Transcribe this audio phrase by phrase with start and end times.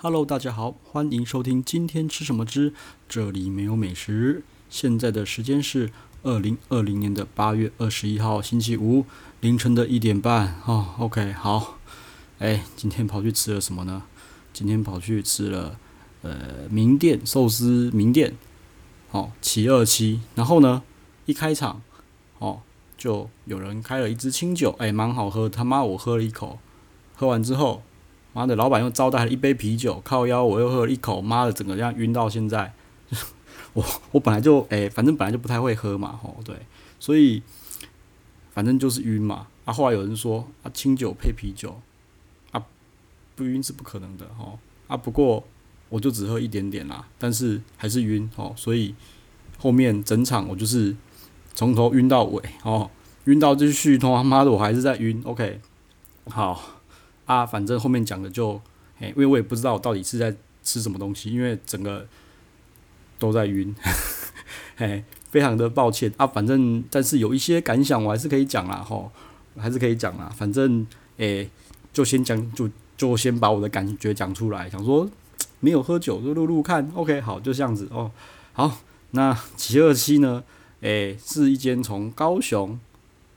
[0.00, 2.72] Hello，大家好，欢迎收听今天吃什么之
[3.08, 4.44] 这里没有美食。
[4.70, 5.90] 现在的时间是
[6.22, 9.04] 二零二零年的八月二十一号星期五
[9.40, 10.54] 凌晨的一点半。
[10.66, 11.78] 哦，OK，好。
[12.38, 14.04] 哎，今天跑去吃了什么呢？
[14.52, 15.76] 今天跑去吃了
[16.22, 18.36] 呃名店寿司名店，
[19.10, 20.20] 哦，七二七。
[20.36, 20.84] 然后呢，
[21.26, 21.82] 一开场，
[22.38, 22.60] 哦，
[22.96, 25.48] 就有人开了一支清酒，哎，蛮好喝。
[25.48, 26.60] 他妈，我喝了一口，
[27.16, 27.82] 喝完之后。
[28.38, 32.72] 妈的，老板又招待了一杯啤酒，靠腰，我又喝了一口，妈的，整个这样晕到现在。
[33.74, 36.54] 我我本来就诶、反正本来就不太会喝嘛，吼，对，
[37.00, 37.42] 所以
[38.52, 39.48] 反正就是晕嘛。
[39.64, 41.80] 啊，后来有人说啊，清酒配啤酒
[42.52, 42.64] 啊，
[43.34, 44.96] 不晕是不可能的，吼啊。
[44.96, 45.42] 不过
[45.88, 48.54] 我就只喝一点点啦，但是还是晕，吼。
[48.56, 48.94] 所以
[49.58, 50.94] 后面整场我就是
[51.54, 52.88] 从头晕到尾，哦，
[53.24, 55.20] 晕到继续，他妈的我还是在晕。
[55.24, 55.60] OK，
[56.26, 56.77] 好。
[57.28, 58.58] 啊，反正后面讲的就，
[58.98, 62.06] 哎，因为我也不知道我到底是在吃什么东西，因为整个
[63.18, 63.74] 都在晕，
[64.76, 66.26] 嘿，非常的抱歉啊。
[66.26, 69.12] 反正但是有一些感想我还是可以讲啦，吼，
[69.58, 70.32] 还是可以讲啦。
[70.34, 70.86] 反正，
[71.18, 71.46] 哎，
[71.92, 74.70] 就先讲，就就先把我的感觉讲出来。
[74.70, 75.06] 想说
[75.60, 78.10] 没有喝酒就录录看，OK，好，就这样子哦。
[78.54, 78.78] 好，
[79.10, 80.42] 那七二七呢？
[80.80, 82.80] 哎，是一间从高雄，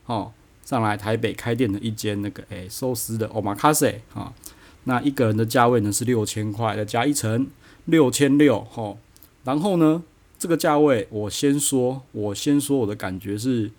[0.06, 0.32] 哦。
[0.72, 4.32] 上来台北开店的一间那个诶寿司的 Omakase 啊，
[4.84, 7.46] 那一个人的价位呢是六千块，再加一层
[7.84, 8.96] 六千六吼。
[9.44, 10.02] 然后呢，
[10.38, 13.70] 这个价位我先说，我先说我的感觉是，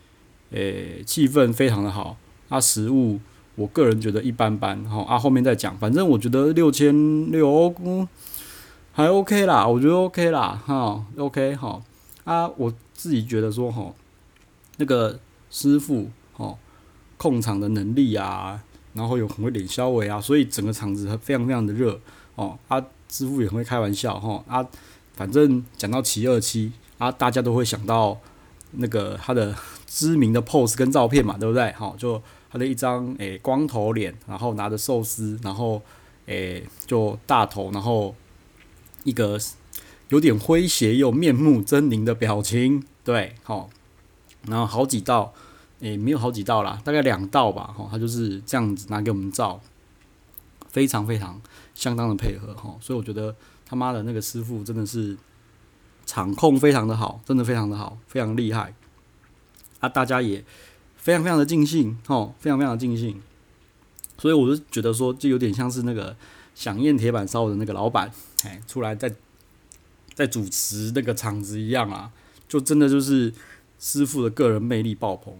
[0.52, 2.16] 诶气氛非常的好，
[2.50, 3.20] 啊食物
[3.56, 6.94] 我个人觉得一般般哈，啊后面再讲，反正我觉得六千
[7.32, 8.08] 六嗯
[8.92, 11.82] 还 OK 啦，我觉得 OK 啦哈 OK 哈
[12.26, 13.92] 啊我自己觉得说哈，
[14.78, 15.18] 那个
[15.50, 16.12] 师傅。
[17.24, 21.98] 控场的能力啊，然后有很会脸消维啊，所以整个场子非常非常的热
[22.36, 22.60] 哦。
[22.68, 22.78] 啊，
[23.10, 24.68] 师傅也很会开玩笑哈啊，
[25.16, 28.20] 反正讲到七二七啊，大家都会想到
[28.72, 29.56] 那个他的
[29.88, 31.72] 知名的 pose 跟照片嘛，对不对？
[31.72, 32.22] 好，就
[32.52, 35.82] 他的一张诶、光头脸，然后拿着寿司，然后
[36.26, 38.14] 诶、就大头，然后
[39.06, 39.40] 一个
[40.10, 43.70] 有点诙谐又面目狰狞的表情，对，好，
[44.46, 45.34] 然后好几道。
[45.84, 49.60] 诶、欸，没有好几道啦，大概两道吧，吼，他就是这样子拿给我们照，
[50.70, 51.42] 非常非常
[51.76, 53.36] 相当的配合，哦，所以我觉得
[53.66, 55.18] 他妈的那个师傅真的是
[56.06, 58.74] 场控非常的好，真的非常的好，非常厉害，
[59.82, 60.46] 啊，大家也
[60.96, 63.22] 非常非常的尽兴，哦，非常非常的尽兴，
[64.18, 66.16] 所以我就觉得说，就有点像是那个
[66.56, 68.10] 想宴铁板烧的那个老板，
[68.46, 69.14] 哎，出来在
[70.14, 72.14] 在主持那个场子一样啊，
[72.48, 73.34] 就真的就是
[73.80, 75.36] 师傅的个人魅力爆棚。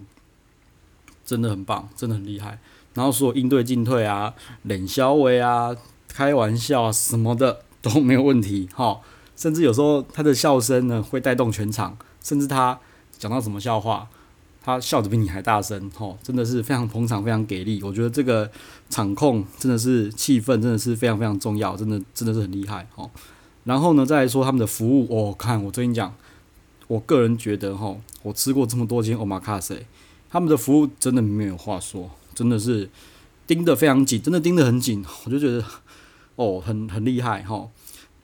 [1.26, 2.60] 真的很棒，真的很厉害。
[2.94, 5.76] 然后所有应对进退啊、冷笑话啊、
[6.08, 9.00] 开玩笑啊什么的都没有问题哈。
[9.36, 12.80] 甚至有时候他的笑声呢会带动全场，甚至他
[13.18, 14.08] 讲到什么笑话，
[14.62, 16.16] 他笑得比你还大声哈。
[16.22, 17.82] 真的是非常捧场，非常给力。
[17.82, 18.50] 我觉得这个
[18.92, 23.10] 场控真的是气氛，真的是非常非常重要，真的真的是很厉害哈。
[23.64, 26.14] 然后呢，再来说他们的服务，我、哦、看我最近讲，
[26.88, 29.80] 我个人觉得哈，我吃过这么多间 Omakase。
[30.34, 32.90] 他们的服务真的没有话说，真的是
[33.46, 35.64] 盯得非常紧，真的盯得很紧， 我就觉得
[36.38, 37.70] 哦，很很厉害哈，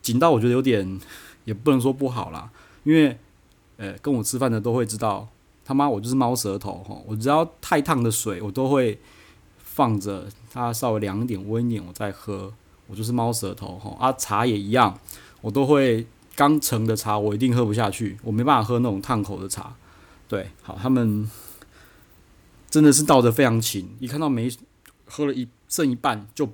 [0.02, 1.00] 紧到我觉得有点，
[1.46, 2.50] 也不能说不好啦，
[2.84, 3.16] 因为
[3.78, 5.28] 呃跟我吃饭的都会知道，
[5.64, 9.00] 他妈我就是猫舌头哈，我只要太烫的水我都会
[9.60, 12.52] 放着它稍微凉一点温一点我再喝，
[12.88, 15.00] 我就是猫舌头哈，啊茶也一样，
[15.42, 19.76] 我都会刚盛的茶我一定喝不下去，我没办法喝那种烫口的茶，
[20.28, 21.30] 对，好他们。
[22.70, 24.52] 真的是倒得非常勤，一看到没
[25.06, 26.48] 喝了一剩一半就，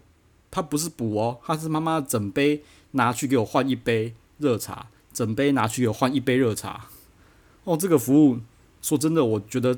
[0.50, 6.88] 他不是补哦，他是妈妈整杯拿去给我换一杯热茶，整杯拿去给我换一杯热茶。
[7.66, 8.40] 哦，这个服务
[8.82, 9.78] 说真的，我觉得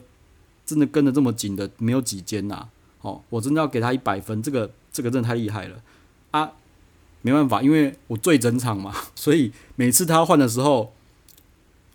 [0.63, 2.69] 真的跟得这么紧的没有几间呐。
[3.01, 5.81] 哦，我真的要给他一百分，这个这个真的太厉害了
[6.29, 6.51] 啊！
[7.23, 10.93] 没办法，因为我最整场嘛， 所以每次他换的时候，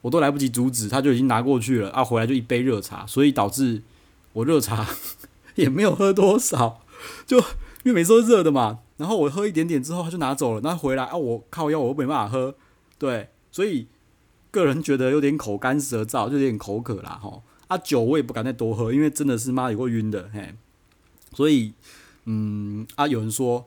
[0.00, 3.80] 我都来不及阻止，他就已经拿过去了啊，回来就一杯热茶，所以导致。
[4.34, 4.86] 我热茶
[5.56, 6.80] 也没有喝多少，
[7.26, 12.54] 就因为每次都热的嘛，然后我喝一点点之后他就拿走了，那回来啊，我靠腰我又没办法喝，
[12.98, 13.88] 对，所以
[14.50, 17.42] 个人觉得有点口干舌燥，就有点口渴啦吼。
[17.68, 20.54] 啊酒我也不敢再多喝，因为真的是妈有够晕的嘿，
[21.34, 21.74] 所以
[22.24, 23.66] 嗯啊有人说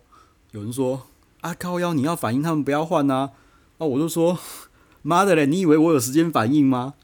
[0.52, 1.08] 有人说
[1.42, 3.32] 啊靠腰你要反应他们不要换呐，
[3.78, 4.40] 啊我就说
[5.02, 6.96] 妈的嘞，你以为我有时间反应吗？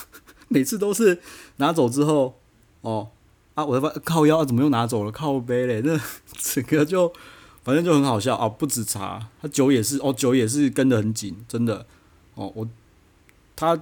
[0.48, 1.20] 每次都是
[1.56, 2.39] 拿走之后。
[2.82, 3.08] 哦，
[3.54, 5.12] 啊，我的靠腰怎么又拿走了？
[5.12, 6.00] 靠杯嘞，那
[6.38, 7.12] 整个就
[7.62, 8.48] 反正就很好笑啊！
[8.48, 11.84] 不止茶，他酒也是哦，酒也是跟得很紧，真的
[12.34, 12.50] 哦。
[12.54, 12.66] 我
[13.54, 13.78] 他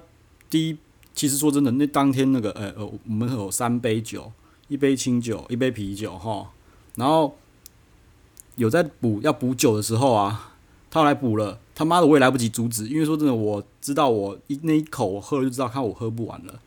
[0.49, 0.77] 第一，
[1.15, 4.31] 其实说真的，那当天那个呃呃，我们有三杯酒，
[4.67, 6.51] 一杯清酒，一杯啤酒哈。
[6.95, 7.37] 然后
[8.55, 10.55] 有在补要补酒的时候啊，
[10.91, 16.59] 他来补了，他妈的我也来不及阻止，因为说真的，我知道我一那一口我喝了就知道，看我喝不完了。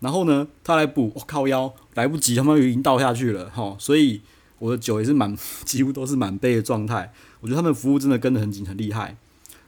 [0.00, 4.20] 然后呢，他来补，我、靠腰来不及，他妈已经倒下去了哈，所以。
[4.58, 7.12] 我的酒也是满，几乎都是满杯的状态。
[7.40, 9.14] 我觉得他们服务真的跟得很紧，很厉害。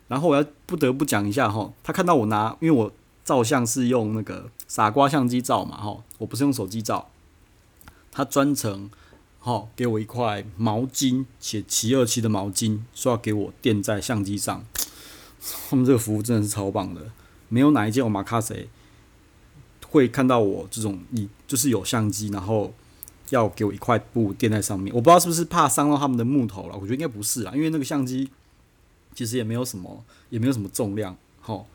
[0.06, 2.90] 然后我要不得不讲一下哈，他看到我拿，因为我
[3.22, 7.10] 照相是用那个傻瓜相机照嘛哈，我不是用手机照。
[8.10, 8.88] 他专程
[9.40, 14.64] 哈给我一块毛巾，写七二七的毛巾，说要给我垫在相机上。
[15.68, 17.10] 他们这个服务真的是超棒的，
[17.50, 18.68] 没有哪一间 Omakase
[19.90, 22.72] 会看到我这种，你就是有相机，然后。
[23.30, 28.26] 要给我一块布垫在上面，我不知道是不是怕伤到他们的木头了，我觉得应该不是啦，因为那个相机
[29.14, 31.66] 其实也没有什么，也没有什么重量，吼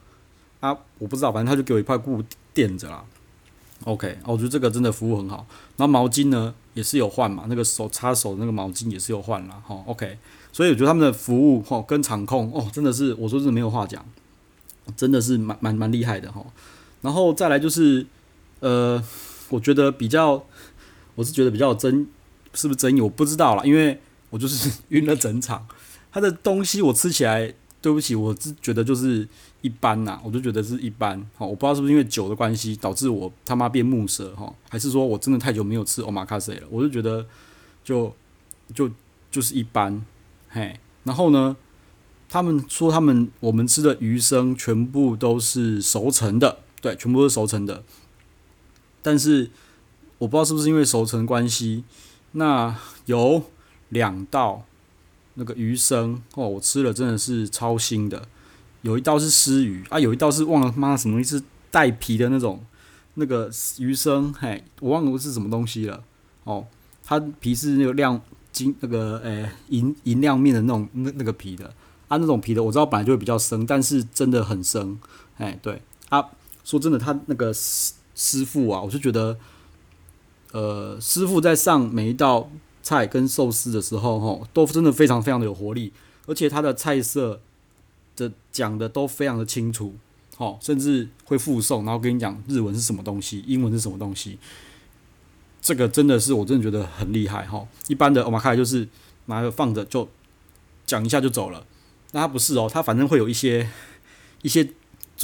[0.62, 2.24] 啊，我不知道，反正他就给我一块布
[2.56, 3.06] 垫着啦。
[3.84, 5.46] OK，我觉得这个真的服务很好。
[5.78, 9.62] 然后毛巾呢也是有换嘛，那个手擦手的那个毛巾也是有换啦。
[9.64, 10.18] 吼，OK，
[10.52, 14.04] 所以我觉得他们的服务吼跟场控哦，真的是我说真的没有话讲，
[14.98, 16.48] 真的是蛮蛮蛮厉害的吼。
[17.04, 18.04] 然后再来就是
[18.62, 19.00] 呃，
[19.50, 20.44] 我觉得比较。
[21.16, 22.08] 我是觉得比较有争，
[22.56, 23.00] 是不是争议？
[23.00, 24.00] 我不知道啦，因为
[24.32, 25.64] 我就是 晕了整场。
[26.12, 29.28] 他的东西我吃起来，对不起，我是觉得就是
[29.62, 31.24] 一般呐，我就觉得是一般。
[31.38, 36.68] 好，我不知道是不是因为酒的关系导致我他妈变木舌哈，还是说我真的太久没有吃 omakase 了？
[36.72, 37.24] 我就觉得
[37.84, 38.12] 就
[38.74, 38.90] 就
[39.30, 40.04] 就是一般。
[40.50, 41.56] 嘿，然后呢，
[42.28, 47.84] 他们说他们我们吃的鱼生全部都是熟成的，对，全部都是熟成的，
[49.02, 49.50] 但是。
[50.20, 51.84] 我不知道是不是因为熟成关系，
[52.34, 52.74] 那
[53.08, 53.44] 有
[53.90, 54.64] 两道
[55.34, 58.26] 那个鱼生哦，我吃了真的是超腥的。
[58.84, 62.64] 有一道是湿鱼啊，有一道是忘了妈什么东西是带皮的那种
[63.16, 66.02] 那个鱼生，嘿，我忘了是什么东西了
[66.46, 66.66] 哦。
[67.04, 68.22] 它皮是那个亮
[68.54, 71.66] 金那个诶银银亮面的那种那那个皮的
[72.08, 74.98] 啊，那种皮的我知道本来就会比较生，但是真的很生，
[75.36, 76.30] 哎对啊，
[76.64, 79.38] 说真的，他那个师师傅啊，我就觉得。
[80.52, 82.48] 呃，师傅在上每一道
[82.84, 85.92] 菜跟寿司的时候，吼，都真的非常非常的有活力，
[86.28, 87.42] 而且他的菜色
[88.16, 89.96] 的讲的都非常的清楚，
[90.38, 94.38] 哦，甚至会附送，然后跟你讲日文是什么东西，英文是什么东西，
[95.60, 97.68] 这个真的是我真的觉得很厉害，哈。
[97.88, 98.88] 一般的我们看就是
[99.26, 100.08] 拿着放着就
[100.86, 101.66] 讲一下就走了，
[102.12, 103.68] 那他不是哦，他反正会有一些
[104.44, 104.70] 一些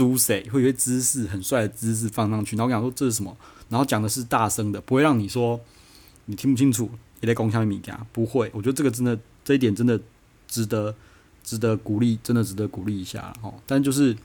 [0.08, 3.36] 姿势，会有些姿势很帅的姿势放上去，然后我讲说这是什么？
[3.70, 5.60] 然后讲的是大声的，不会让你说
[6.26, 6.90] 你听不清楚。
[7.22, 10.00] 也在共享米家不会，我觉得这个真的这一点真的
[10.48, 10.96] 值得
[11.44, 13.56] 值得鼓励，真的值得鼓励一下哦。
[13.68, 14.16] 但就是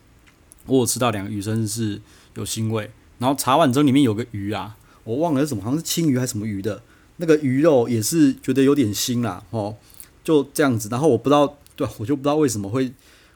[0.67, 2.00] 我有吃到两个鱼生是
[2.37, 2.88] 有腥味，
[3.19, 6.85] 然后茶碗蒸里面有个鱼啊，我忘了是什么，好像是青鱼还是什么鱼的，
[7.17, 9.77] 那个鱼肉也是觉得有点腥啦哦，
[10.23, 10.88] 就这样子。
[10.88, 12.93] 然后我不知道，对，我就不知道为什么会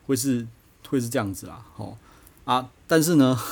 [0.06, 0.46] 会是
[0.88, 1.96] 会是这样子啦哦
[2.48, 3.38] 啊，但是呢。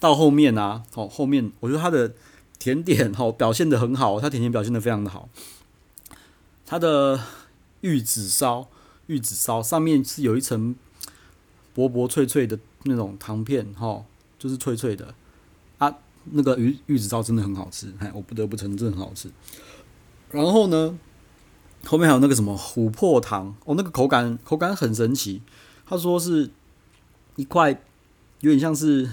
[0.00, 2.14] 到后面啊，哦，后面我觉得他的
[2.56, 5.28] 甜点哦表现的很好，他甜点表现的非常的好。
[6.64, 7.18] 他的
[7.80, 8.68] 玉子烧，
[9.08, 10.76] 玉子烧上面是有一层
[11.74, 14.04] 薄薄脆脆的那种糖片，哈，
[14.38, 15.12] 就是脆脆的
[15.78, 15.92] 啊。
[16.26, 19.28] 那个玉玉子烧真的很好吃，哎，我不得不承认很好吃。
[20.30, 20.96] 然后呢，
[21.86, 25.42] 后面还有那个什么琥珀糖，哦，那个口感口感很神奇。
[25.84, 26.52] 他说是
[27.34, 27.82] 一块
[28.40, 29.08] 有点像是。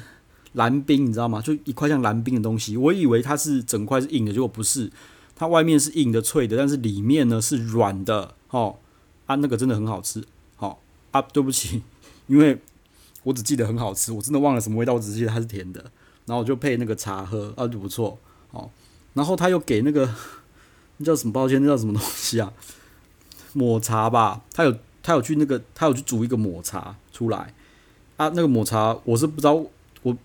[0.58, 1.42] 蓝冰，你知道吗？
[1.42, 4.90] 就一块像蓝冰的东西，我以为它是整块是硬的，结果不是，
[5.36, 8.36] 它外面是硬的脆的，但是里面呢是软的。
[8.52, 8.78] 哦，
[9.26, 10.24] 啊，那个真的很好吃。
[10.56, 10.78] 好、哦、
[11.12, 11.82] 啊，对不起，
[12.28, 12.62] 因为
[13.24, 15.92] 我只记得很好吃，我真的忘了什么味道，我只记得它是甜的。
[16.26, 18.18] 然后我就配那个茶喝，啊，就不错。
[18.52, 18.70] 哦，
[19.14, 20.10] 然后他又给那个
[20.96, 21.34] 那叫什么？
[21.34, 22.54] 抱歉，那叫什么东西啊？
[23.52, 24.42] 抹茶吧？
[24.54, 27.54] 他有他有去那个他有去煮一个抹茶出来。
[28.18, 29.64] 啊，那个抹茶我是不知道。
[30.04, 30.16] 我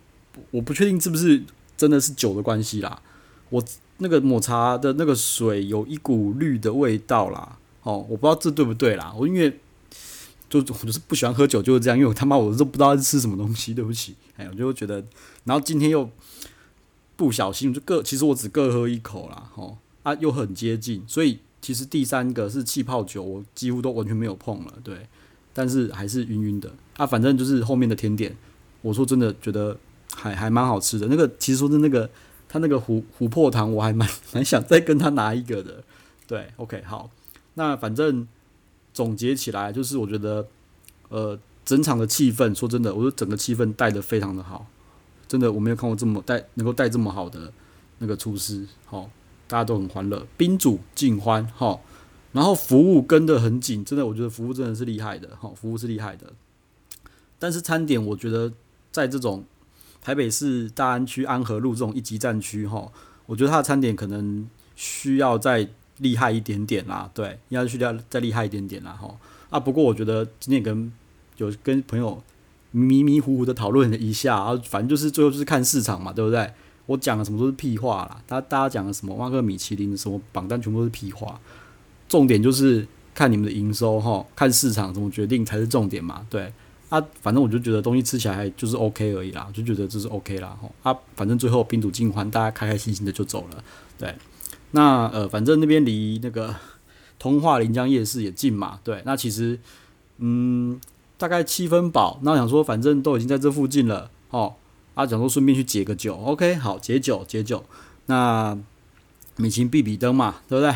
[0.52, 1.42] 我不确定是不是
[1.76, 3.02] 真的是酒的关系啦，
[3.48, 3.62] 我
[3.98, 9.58] 那个抹茶的那个水有一股绿的味道啦，哦，我不知道这对不对啦，我因为
[10.48, 15.04] 就我就是不喜欢喝酒就是这样，因为我他妈我都不知道是吃什么东西，对不起，哎，我就觉得，
[15.44, 16.08] 然后今天又
[17.16, 25.08] 不小心就各，其实我只各喝一口啦，哦，啊又很接近，所以其实第三个是气泡酒，我几乎都完全没有碰了，对，
[25.52, 28.36] 但是还是晕晕的，啊，反正就是后面的甜点，
[28.82, 29.76] 我说真的觉得。
[30.12, 32.10] 还还蛮好吃的，那个其实说的那个
[32.48, 35.84] 他那个琥琥珀糖，我还蛮 蛮想再跟他拿一个的。
[36.26, 37.08] 对，OK，好，
[37.54, 38.26] 那反正
[38.92, 40.48] 总结起来，就是我觉得，
[41.10, 44.66] 呃，整场的气氛，说真的，我觉得整个气氛带的非常的好，
[45.28, 47.52] 真的我没有看过这么带能够带这么好的
[47.98, 49.08] 那个厨师，好，
[49.46, 51.80] 大家都很欢乐，宾主尽欢，好，
[52.32, 56.32] 然后服务跟得很紧，真的，我觉得服务真的是厉害的，哈，服务是厉害的，
[57.38, 58.52] 但是餐点，我觉得
[58.92, 59.44] 在这种
[60.00, 62.90] 台北市大安区安和路这种一级战区，哈，
[63.26, 65.68] 我觉得它的餐点可能需要再
[65.98, 69.14] 厉害一点点啦，对，应该需要再厉害一点点啦，哈
[69.50, 69.58] 啊。
[69.58, 70.92] 不过我觉得今天跟
[71.36, 72.22] 有跟朋友
[72.70, 76.52] 迷迷糊糊的讨论了一下，啊，反正就是最后就是看市场嘛，对不对？
[76.86, 81.40] 我讲的什么都是屁话啦，他大家讲的什么万个米其林什么榜单全部都是屁话，
[82.10, 86.52] 重点就是看你们的营收哈，看市场怎么决定才是重点嘛，对
[86.88, 87.00] 啊。
[87.22, 90.98] 反正我就觉得东西吃起来还就是 OK 而已啦，就觉得这是 OK 啦，哈啊。
[91.14, 93.64] 反正最后宾主尽欢，大家开开心心的就走了，
[93.96, 94.12] 对。
[94.72, 96.54] 那呃，反正那边离那个
[97.18, 99.00] 通化临江夜市也近嘛，对。
[99.04, 99.58] 那其实，
[100.18, 100.80] 嗯，
[101.16, 102.18] 大概七分饱。
[102.22, 104.54] 那我想说，反正都已经在这附近了，哦，
[104.94, 107.64] 啊，想说顺便去解个酒，OK，好，解酒解酒。
[108.06, 108.58] 那
[109.36, 110.74] 米其必比登嘛，对不对？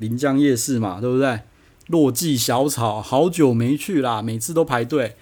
[0.00, 1.42] 临江夜市嘛，对不对？
[1.86, 5.14] 落记小炒，好久没去啦，每次都排队。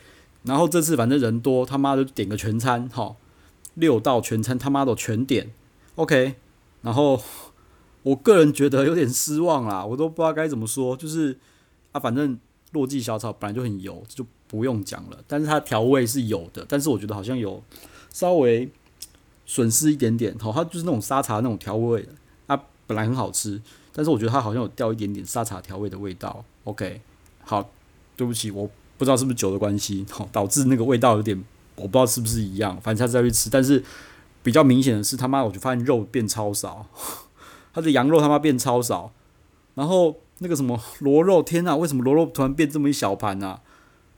[0.44, 3.14] 然后这次反正人多，他妈的点个全餐，哈，
[3.74, 5.50] 六道全餐他妈的全点
[5.96, 6.36] ，OK，
[6.80, 7.20] 然后。
[8.04, 10.96] 我个人觉得有点失望啦，我都不知道该怎么说。
[10.96, 11.36] 就是
[11.92, 12.38] 啊，反正
[12.70, 15.18] 落记小炒本来就很油，就不用讲了。
[15.26, 17.62] 但是它调味是有的，但是我觉得好像有
[18.10, 18.70] 稍微
[19.44, 20.34] 损失一点点。
[20.38, 22.08] 好，它就是那种沙茶那种调味的，
[22.46, 23.60] 它本来很好吃，
[23.92, 26.44] 但是我觉得它好像有掉一点点沙茶调味的味道。
[26.64, 27.00] OK，
[27.44, 27.70] 好，
[28.16, 31.42] 对不起，我不知道是不是酒的关系，导致那个味道有点，
[31.76, 32.78] 我不知道是不是一样。
[32.80, 33.82] 反正下次再去吃，但是
[34.42, 36.86] 比较明显的是，他妈我就发现肉变超少。
[37.72, 39.12] 它的羊肉他妈变超少，
[39.74, 43.60] 然后那个什么螺肉，天呐，为什么螺肉突然变这么一小盘啊？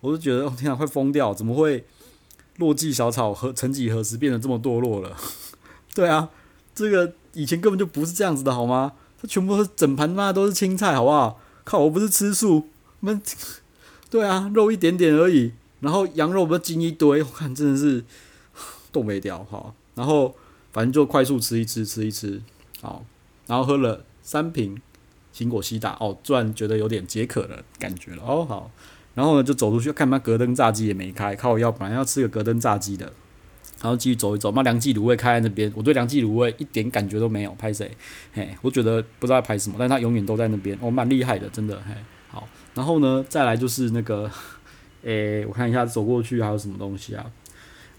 [0.01, 1.35] 我就觉得，哦天啊，快疯掉！
[1.35, 1.85] 怎么会
[2.57, 5.15] 落寂小草和曾几何时变得这么堕落了？
[5.95, 6.31] 对啊，
[6.75, 8.93] 这个以前根本就不是这样子的，好吗？
[9.21, 11.41] 他全部是整盘嘛，都是青菜，好不好？
[11.65, 12.69] 靠，我不是吃素，
[13.01, 13.21] 们
[14.09, 18.05] 对啊，肉一点点而已，然后羊肉不是筋一堆，我看真的是
[18.91, 19.73] 冻没掉哈。
[19.95, 20.35] 然后
[20.73, 22.41] 反正就快速吃一吃，吃一吃，
[22.81, 23.05] 好。
[23.47, 24.81] 然后喝了三瓶
[25.35, 28.23] 苹果西打，哦，突然觉得有点解渴的感觉了。
[28.25, 28.71] 哦，好，
[29.15, 33.13] 然后呢就走出去看，妈格登炸鸡也没开，靠我要本来要吃个格登炸鸡的，
[33.83, 37.91] 然后继续走一走，嘛梁记卤味开在那边，我对梁记卤味一点感觉都没有，拍谁？
[38.33, 41.95] 嘿，我觉得不知道拍什么，但他永远都在那边，哦，蛮厉害的，真的，嘿，
[42.29, 44.31] 好，然后呢再来就是那个，
[45.03, 47.25] 诶，我看一下走过去还有什么东西啊？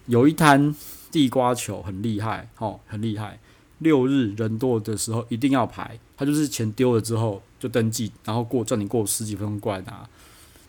[0.05, 0.75] 有一摊
[1.11, 3.39] 地瓜球很厉害，哦，很厉害。
[3.79, 10.07] 六日人多的时候一定要排，他就是钱丢了之后就登记，然后过叫你过十几分钟过来拿。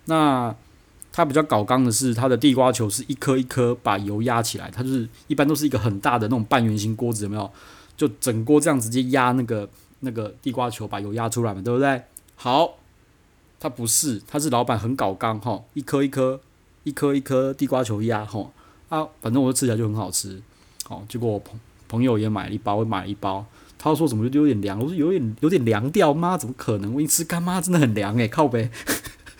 [0.06, 0.54] 那
[1.12, 7.50] 他比较搞刚的是，他的地瓜球是一颗一颗把油压起来，他就是一般都是一个很大的那种半圆形锅子，有没有？
[7.96, 9.68] 就整锅这样直接压那个
[10.00, 12.02] 那个地瓜球，把油压出来嘛，对不对？
[12.34, 12.78] 好，
[13.60, 16.40] 他不是，他是老板很搞刚哈，一颗一颗
[16.84, 18.50] 一颗一颗地瓜球压哈
[18.88, 20.40] 啊，反正我就吃起来就很好吃，
[20.88, 21.60] 哦，结果我朋。
[21.88, 23.44] 朋友也买了一包，我买了一包。
[23.78, 24.80] 他说怎么就有点凉？
[24.80, 26.38] 我说有点有点凉掉吗？
[26.38, 26.94] 怎么可能？
[26.94, 28.70] 我一吃干妈真的很凉诶、靠北，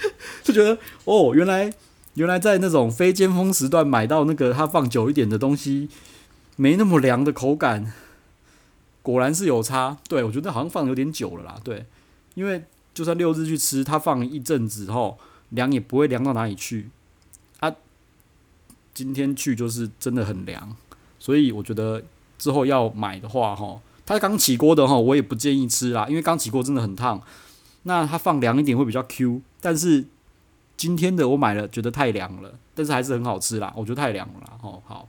[0.43, 1.73] 就觉得哦，原来
[2.15, 5.89] 原来在那种非尖峰时段买到那个它放久一点的东西，
[6.57, 7.93] 没那么凉的口感，
[9.03, 9.97] 果然是有差。
[10.09, 11.61] 对，我觉得好像放有点久了啦。
[11.65, 11.87] 对，
[12.35, 15.19] 因为就算六日去吃，它放一阵子后
[15.51, 16.91] 凉也不会凉到哪里去。
[17.61, 17.75] 啊，
[18.95, 20.77] 今天去就是真的很凉，
[21.19, 22.03] 所以我觉得。
[22.39, 27.23] 之后要买的话，哈，它刚起锅的哈，我也不建议吃啦，因为刚起锅真的很烫。
[27.85, 30.05] 那它放凉一点会比较 Q，但是
[30.77, 35.09] 今天的我买了，觉得太凉了，但是还是很好吃啦，我觉得太凉了啦，吼好。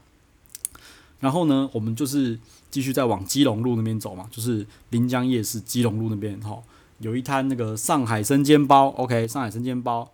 [1.20, 2.38] 然后呢，我们就是
[2.70, 6.62] 继续再往基隆路那边走嘛，就是临江夜市基隆路那边，哈，
[7.00, 10.12] 有一摊那个上海生煎包，OK，上海生煎包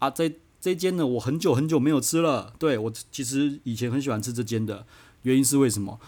[0.00, 4.84] 啊，这这间呢，我很久很久没有吃了，对，我其实以前很喜欢吃这间的，
[5.22, 6.00] 原因是为什么？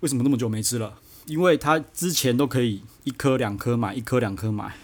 [0.00, 0.98] 为什么那么久没吃了？
[1.26, 4.76] 因为他之前都可以一颗两颗买，一颗两颗买。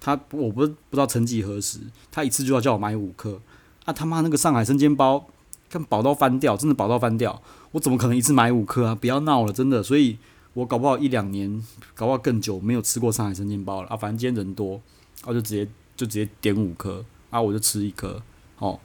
[0.00, 3.40] 他我不不知道曾几何时，他一次就要叫我买五颗。
[3.84, 5.26] 啊他妈那个上海生煎包，
[5.68, 7.42] 看饱到翻掉，真的饱到翻掉。
[7.72, 8.94] 我怎么可能一次买五颗啊？
[8.94, 9.82] 不要闹了，真的。
[9.82, 10.18] 所以
[10.54, 11.62] 我搞不好一两年，
[11.94, 13.96] 搞不好更久没有吃过上海生煎包了啊。
[13.96, 14.80] 反正今天人多，
[15.24, 15.64] 我就直接
[15.96, 18.22] 就直接点五颗啊，我就吃一颗
[18.58, 18.78] 哦。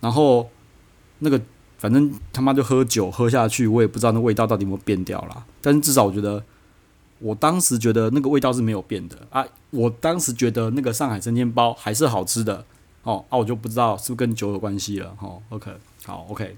[0.00, 0.48] 然后
[1.18, 1.40] 那个。
[1.80, 5.46] 反正他妈就喝酒喝下去，我也不知道那味道到底有没有变掉啦。
[5.62, 6.42] 但是至少我觉得，
[7.20, 9.46] 我当时觉得那个味道是没有变的啊。
[9.70, 12.64] 我当时觉得那个上海生煎包还是好吃的
[13.02, 15.42] 哦，啊，我就不知道是不是跟酒有关系了哦。
[15.50, 15.70] OK，
[16.04, 16.56] 好，OK，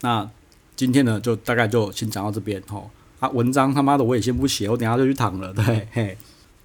[0.00, 0.28] 那
[0.76, 2.90] 今天呢就大概就先讲到这边哦。
[3.20, 5.52] 啊，文章他妈的我也先不写，我等下就去躺了。
[5.54, 6.16] 对，嘿，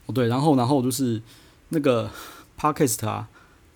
[0.06, 1.22] 哦对，然后然后就是
[1.70, 2.10] 那个
[2.58, 3.27] Podcast 啊，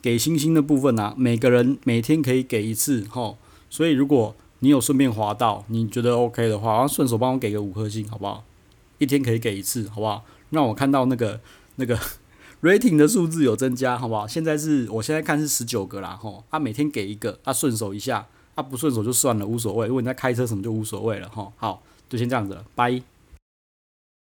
[0.01, 3.35] 给星星的部分啊，每个人每天可以给一次哦。
[3.69, 8.45] 所以如果你有顺便滑到，你觉得 OK 的话，然后顺手帮我给个五颗星，好不好？
[8.97, 10.23] 一天可以给一次，好不好？
[10.49, 11.39] 让我看到那个
[11.77, 11.97] 那个
[12.61, 14.27] rating 的数字有增加，好不好？
[14.27, 19.87] 现在是我现在看是十九个啦，吼，他，每天给一个，他，顺手一下，他，不顺手就算了，无所谓。
[19.87, 21.81] 如果你在开车什么就无所谓了，吼，好。
[22.09, 22.99] 就先这样子了，拜。